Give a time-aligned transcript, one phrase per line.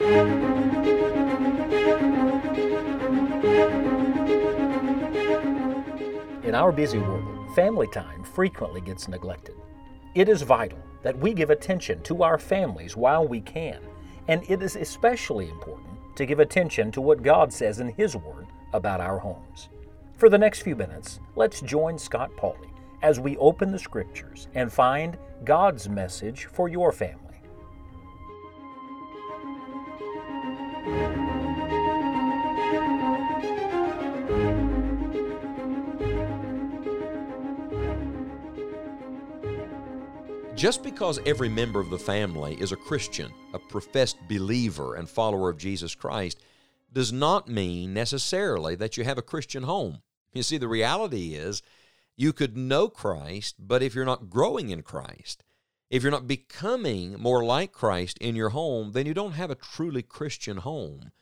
[0.00, 0.14] In
[6.54, 9.56] our busy world, family time frequently gets neglected.
[10.14, 13.80] It is vital that we give attention to our families while we can,
[14.28, 18.46] and it is especially important to give attention to what God says in His Word
[18.72, 19.68] about our homes.
[20.16, 22.70] For the next few minutes, let's join Scott Pauley
[23.02, 27.27] as we open the Scriptures and find God's message for your family.
[40.58, 45.50] Just because every member of the family is a Christian, a professed believer and follower
[45.50, 46.42] of Jesus Christ,
[46.92, 50.02] does not mean necessarily that you have a Christian home.
[50.32, 51.62] You see, the reality is
[52.16, 55.44] you could know Christ, but if you're not growing in Christ,
[55.90, 59.54] if you're not becoming more like Christ in your home, then you don't have a
[59.54, 61.12] truly Christian home.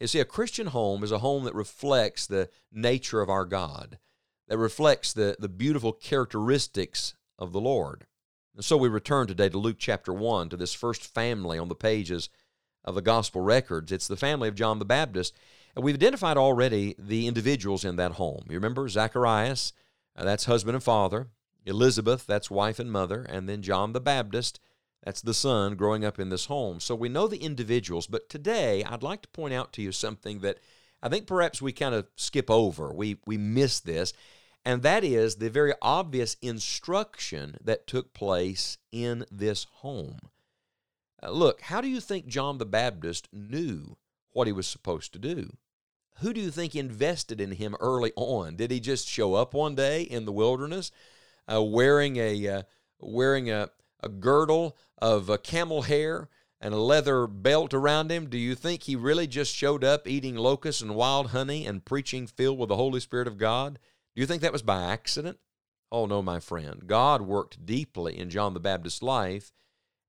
[0.00, 3.98] You see, a Christian home is a home that reflects the nature of our God,
[4.48, 8.06] that reflects the, the beautiful characteristics of the Lord.
[8.54, 11.74] And so we return today to Luke chapter 1, to this first family on the
[11.74, 12.28] pages
[12.84, 13.92] of the gospel records.
[13.92, 15.36] It's the family of John the Baptist.
[15.76, 18.44] And we've identified already the individuals in that home.
[18.48, 19.72] You remember Zacharias,
[20.16, 21.28] uh, that's husband and father.
[21.64, 23.22] Elizabeth, that's wife and mother.
[23.22, 24.58] And then John the Baptist,
[25.04, 26.80] that's the son growing up in this home.
[26.80, 28.06] So we know the individuals.
[28.06, 30.58] But today, I'd like to point out to you something that
[31.02, 32.92] I think perhaps we kind of skip over.
[32.92, 34.12] We, we miss this
[34.64, 40.18] and that is the very obvious instruction that took place in this home.
[41.22, 43.96] Uh, look, how do you think John the Baptist knew
[44.32, 45.56] what he was supposed to do?
[46.18, 48.56] Who do you think invested in him early on?
[48.56, 50.90] Did he just show up one day in the wilderness
[51.50, 52.62] uh, wearing a uh,
[52.98, 53.70] wearing a,
[54.02, 56.28] a girdle of uh, camel hair
[56.60, 58.28] and a leather belt around him?
[58.28, 62.26] Do you think he really just showed up eating locusts and wild honey and preaching
[62.26, 63.78] filled with the Holy Spirit of God?
[64.14, 65.38] Do you think that was by accident?
[65.92, 66.82] Oh, no, my friend.
[66.86, 69.52] God worked deeply in John the Baptist's life,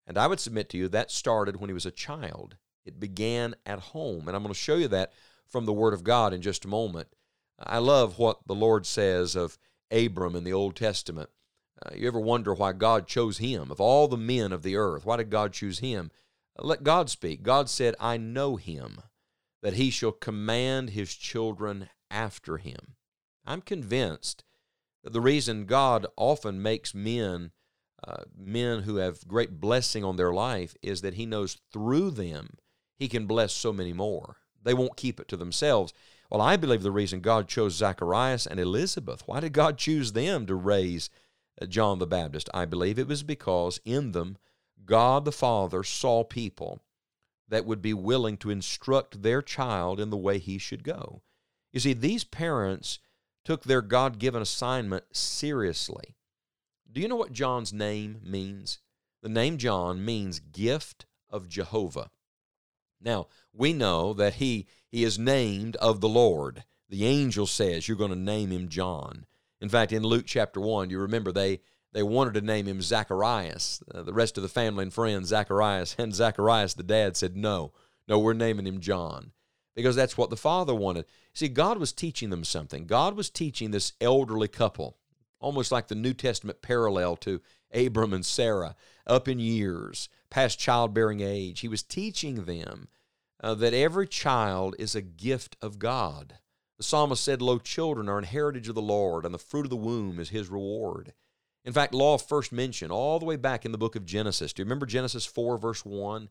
[0.06, 2.58] and I would submit to you that started when he was a child.
[2.86, 5.14] It began at home, and I'm going to show you that
[5.48, 7.10] from the Word of God in just a moment.
[7.60, 9.58] I love what the Lord says of
[9.92, 11.30] Abram in the Old Testament.
[11.84, 13.72] Uh, you ever wonder why God chose him?
[13.72, 16.12] Of all the men of the earth, why did God choose him?
[16.58, 17.44] Uh, let God speak.
[17.44, 19.02] God said, I know him,
[19.62, 22.96] that he shall command his children after him.
[23.46, 24.44] I'm convinced
[25.04, 27.52] that the reason God often makes men
[28.04, 32.58] uh, men who have great blessing on their life is that He knows through them
[32.98, 34.38] He can bless so many more.
[34.64, 35.94] They won't keep it to themselves.
[36.30, 40.46] Well, I believe the reason God chose Zacharias and Elizabeth, why did God choose them
[40.48, 41.10] to raise
[41.62, 42.50] uh, John the Baptist?
[42.54, 44.38] I believe it was because in them
[44.86, 46.82] God the Father saw people
[47.48, 51.22] that would be willing to instruct their child in the way he should go.
[51.72, 53.00] You see, these parents
[53.44, 56.16] took their God given assignment seriously.
[56.92, 58.80] Do you know what John's name means?
[59.22, 62.12] The name John means gift of Jehovah.
[63.00, 66.64] Now, we know that he, he is named of the Lord.
[66.90, 69.26] The angel says you're going to name him John.
[69.60, 71.62] In fact, in Luke chapter 1, you remember they,
[71.94, 73.82] they wanted to name him Zacharias.
[73.94, 77.72] Uh, the rest of the family and friends, Zacharias, and Zacharias, the dad, said, No,
[78.08, 79.32] no, we're naming him John
[79.76, 81.06] because that's what the father wanted.
[81.34, 82.86] See, God was teaching them something.
[82.86, 84.98] God was teaching this elderly couple,
[85.40, 87.42] almost like the New Testament parallel to
[87.74, 88.76] Abram and Sarah,
[89.08, 91.62] up in years, past childbearing age.
[91.62, 92.88] He was teaching them
[93.42, 96.38] uh, that every child is a gift of God.
[96.78, 99.70] The psalmist said, Lo, children are an heritage of the Lord, and the fruit of
[99.70, 101.14] the womb is his reward.
[101.64, 104.52] In fact, law first mention, all the way back in the book of Genesis.
[104.52, 106.30] Do you remember Genesis 4, verse 1?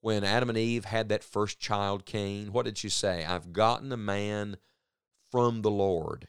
[0.00, 3.24] When Adam and Eve had that first child, Cain, what did she say?
[3.24, 4.56] I've gotten a man
[5.30, 6.28] from the Lord.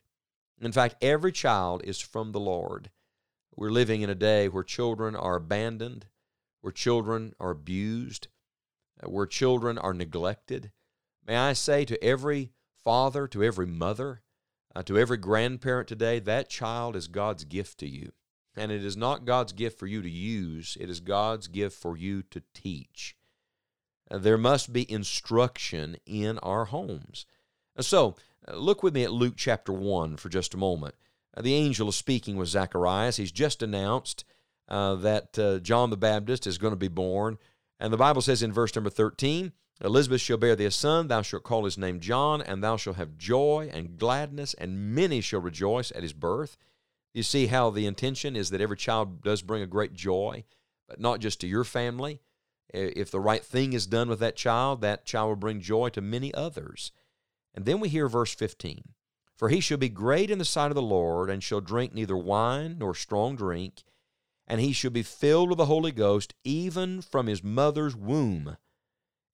[0.59, 2.89] In fact, every child is from the Lord.
[3.55, 6.07] We're living in a day where children are abandoned,
[6.61, 8.27] where children are abused,
[9.01, 10.71] uh, where children are neglected.
[11.25, 12.51] May I say to every
[12.83, 14.23] father, to every mother,
[14.75, 18.11] uh, to every grandparent today, that child is God's gift to you.
[18.55, 21.95] And it is not God's gift for you to use, it is God's gift for
[21.95, 23.15] you to teach
[24.17, 27.25] there must be instruction in our homes.
[27.79, 28.15] So,
[28.47, 30.95] uh, look with me at Luke chapter 1 for just a moment.
[31.35, 33.17] Uh, the angel is speaking with Zacharias.
[33.17, 34.25] He's just announced
[34.67, 37.37] uh, that uh, John the Baptist is going to be born.
[37.79, 41.21] And the Bible says in verse number 13, Elizabeth shall bear thee a son, thou
[41.21, 45.39] shalt call his name John, and thou shalt have joy and gladness, and many shall
[45.39, 46.57] rejoice at his birth.
[47.13, 50.43] You see how the intention is that every child does bring a great joy,
[50.87, 52.19] but not just to your family,
[52.69, 56.01] If the right thing is done with that child, that child will bring joy to
[56.01, 56.91] many others.
[57.53, 58.83] And then we hear verse 15
[59.35, 62.17] For he shall be great in the sight of the Lord, and shall drink neither
[62.17, 63.83] wine nor strong drink,
[64.47, 68.57] and he shall be filled with the Holy Ghost, even from his mother's womb.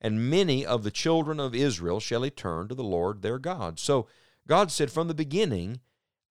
[0.01, 3.79] And many of the children of Israel shall he turn to the Lord their God.
[3.79, 4.07] So
[4.47, 5.79] God said from the beginning,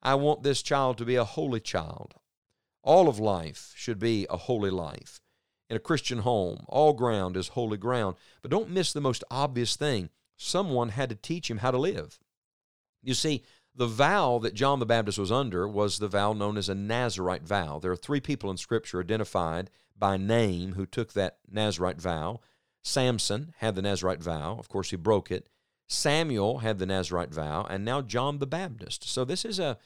[0.03, 2.15] I want this child to be a holy child.
[2.83, 5.21] All of life should be a holy life.
[5.71, 8.17] In a Christian home, all ground is holy ground.
[8.43, 12.19] But don't miss the most obvious thing someone had to teach him how to live.
[13.03, 13.43] You see,
[13.75, 17.43] the vow that John the Baptist was under was the vow known as a Nazarite
[17.43, 17.79] vow.
[17.79, 22.41] There are three people in Scripture identified by name who took that Nazarite vow.
[22.83, 24.57] Samson had the Nazarite vow.
[24.59, 25.49] Of course, he broke it.
[25.89, 29.09] Samuel had the Nazarite vow, and now John the Baptist.
[29.09, 29.79] So this is a,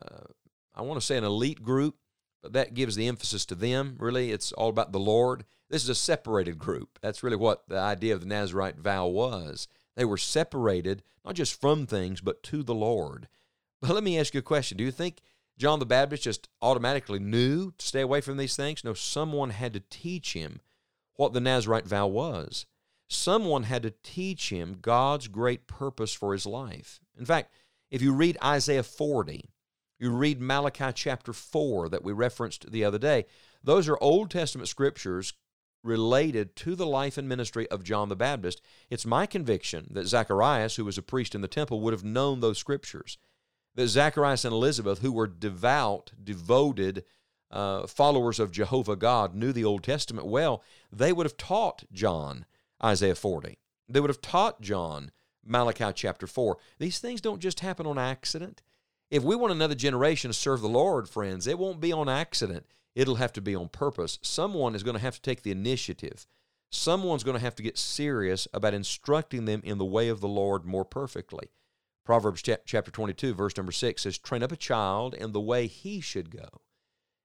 [0.00, 0.24] uh,
[0.74, 1.96] I want to say an elite group,
[2.44, 3.96] but that gives the emphasis to them.
[3.98, 5.46] Really, it's all about the Lord.
[5.70, 6.98] This is a separated group.
[7.00, 9.66] That's really what the idea of the Nazarite vow was.
[9.96, 13.28] They were separated, not just from things, but to the Lord.
[13.80, 14.76] But let me ask you a question.
[14.76, 15.22] Do you think
[15.56, 18.84] John the Baptist just automatically knew to stay away from these things?
[18.84, 20.60] No, someone had to teach him
[21.14, 22.66] what the Nazarite vow was.
[23.08, 27.00] Someone had to teach him God's great purpose for his life.
[27.18, 27.54] In fact,
[27.90, 29.48] if you read Isaiah 40,
[30.04, 33.24] you read Malachi chapter 4 that we referenced the other day,
[33.62, 35.32] those are Old Testament scriptures
[35.82, 38.60] related to the life and ministry of John the Baptist.
[38.90, 42.40] It's my conviction that Zacharias, who was a priest in the temple, would have known
[42.40, 43.18] those scriptures.
[43.74, 47.04] That Zacharias and Elizabeth, who were devout, devoted
[47.50, 50.62] uh, followers of Jehovah God, knew the Old Testament well,
[50.92, 52.44] they would have taught John
[52.82, 53.58] Isaiah 40.
[53.88, 55.10] They would have taught John
[55.44, 56.58] Malachi chapter 4.
[56.78, 58.62] These things don't just happen on accident.
[59.10, 62.66] If we want another generation to serve the Lord, friends, it won't be on accident.
[62.94, 64.18] It'll have to be on purpose.
[64.22, 66.26] Someone is going to have to take the initiative.
[66.70, 70.28] Someone's going to have to get serious about instructing them in the way of the
[70.28, 71.50] Lord more perfectly.
[72.04, 76.00] Proverbs chapter 22, verse number 6 says, Train up a child in the way he
[76.00, 76.48] should go,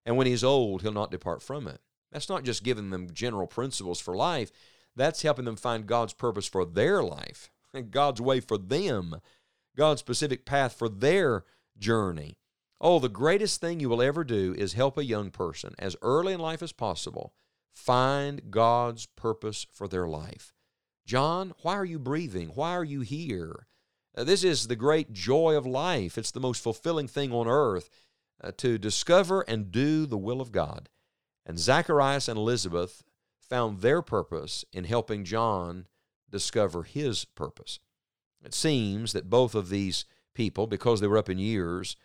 [0.05, 1.81] and when he's old, he'll not depart from it.
[2.11, 4.51] That's not just giving them general principles for life,
[4.95, 7.49] that's helping them find God's purpose for their life,
[7.89, 9.17] God's way for them,
[9.75, 11.43] God's specific path for their
[11.79, 12.37] journey.
[12.81, 16.33] Oh, the greatest thing you will ever do is help a young person as early
[16.33, 17.33] in life as possible
[17.73, 20.53] find God's purpose for their life.
[21.05, 22.49] John, why are you breathing?
[22.49, 23.67] Why are you here?
[24.15, 26.17] Uh, this is the great joy of life.
[26.17, 27.89] It's the most fulfilling thing on earth
[28.43, 30.89] uh, to discover and do the will of God.
[31.45, 33.03] And Zacharias and Elizabeth
[33.39, 35.87] found their purpose in helping John
[36.29, 37.79] discover his purpose.
[38.43, 41.95] It seems that both of these people, because they were up in years,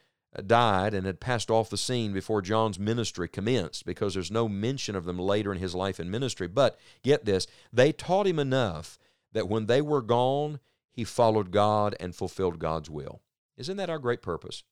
[0.46, 4.96] died and had passed off the scene before John's ministry commenced because there's no mention
[4.96, 6.48] of them later in his life and ministry.
[6.48, 8.98] But get this, they taught him enough
[9.32, 10.58] that when they were gone,
[10.90, 13.20] he followed God and fulfilled God's will.
[13.56, 14.64] Isn't that our great purpose?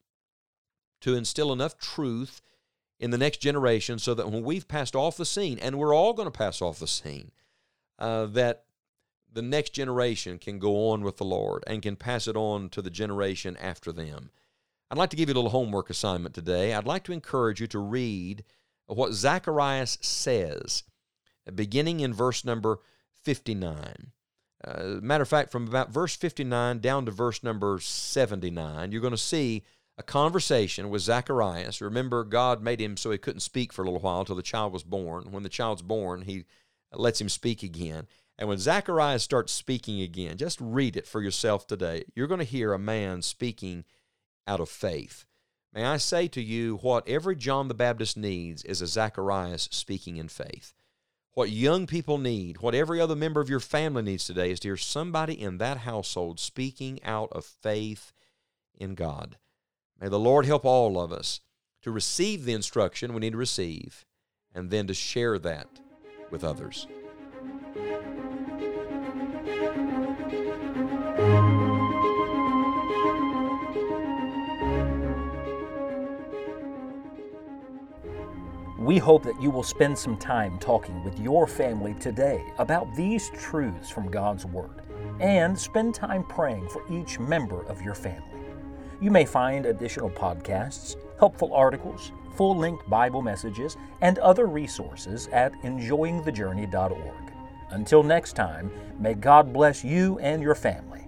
[1.03, 2.43] To instill enough truth
[2.99, 6.13] in the next generation so that when we've passed off the scene, and we're all
[6.13, 7.33] going to pass off the scene,
[7.99, 8.65] uh, that
[9.33, 12.83] the next generation can go on with the Lord and can pass it on to
[12.83, 14.31] the generation after them.
[14.91, 16.75] I'd like to give you a little homework assignment today.
[16.75, 18.45] I'd like to encourage you to read
[18.87, 20.83] what Zacharias says,
[21.55, 22.81] beginning in verse number
[23.23, 24.13] 59.
[24.65, 29.13] Uh, matter of fact, from about verse 59 down to verse number 79, you're going
[29.13, 29.65] to see
[29.99, 31.81] a conversation with Zacharias.
[31.81, 34.73] Remember, God made him so he couldn't speak for a little while until the child
[34.73, 35.33] was born.
[35.33, 36.45] When the child's born, he
[36.93, 38.07] lets him speak again.
[38.43, 42.03] And when Zacharias starts speaking again, just read it for yourself today.
[42.17, 43.85] You're going to hear a man speaking
[44.49, 45.27] out of faith.
[45.73, 50.17] May I say to you, what every John the Baptist needs is a Zacharias speaking
[50.17, 50.75] in faith.
[51.35, 54.69] What young people need, what every other member of your family needs today is to
[54.71, 58.13] hear somebody in that household speaking out of faith
[58.75, 59.37] in God.
[60.01, 61.39] May the Lord help all of us
[61.83, 64.05] to receive the instruction we need to receive
[64.53, 65.69] and then to share that
[66.33, 66.89] with others.
[78.83, 83.31] We hope that you will spend some time talking with your family today about these
[83.31, 84.83] truths from God's Word
[85.21, 88.41] and spend time praying for each member of your family.
[89.01, 95.53] You may find additional podcasts, helpful articles, full length Bible messages, and other resources at
[95.63, 97.33] enjoyingthejourney.org.
[97.71, 101.02] Until next time, may God bless you and your family.